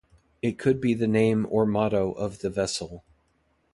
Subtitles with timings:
[0.41, 3.03] It could be the name or motto of the vessel.